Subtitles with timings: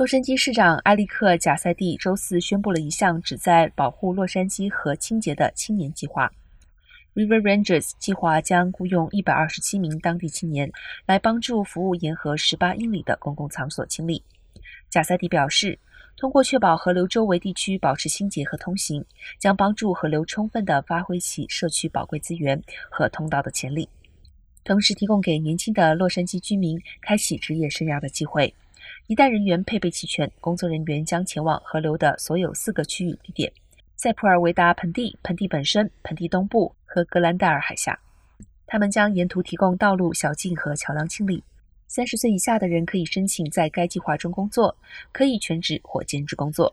[0.00, 6.32] 洛杉矶市长埃利克·贾塞蒂周四宣布了一项旨在保护洛杉矶河清洁的青年计划。
[7.14, 10.72] River Rangers 计划将雇佣127名当地青年
[11.04, 14.24] 来帮助服务沿河18英里的公共场所清理。
[14.88, 15.78] 贾塞蒂表示，
[16.16, 19.04] 通过确保河流周围地区保持清洁和通行，
[19.38, 22.58] 将帮助河流充分地发挥其社区宝贵资源
[22.90, 23.86] 和通道的潜力，
[24.64, 28.54] 同时提供给年轻的洛杉矶居民开启职业生涯的机会。
[29.10, 33.52] 一旦人员配备齐全，工作人员将前往河流的所有四个区域地点：
[33.96, 37.98] 塞普尔维达盆地、盆地本身、盆地东部和格兰戴尔海峡。
[38.68, 41.42] 他们将沿途提供道路、小径和桥梁清理。
[41.88, 44.72] 三十岁以下的人可以申请在该计划中工作，
[45.10, 46.72] 可以全职或兼职工作。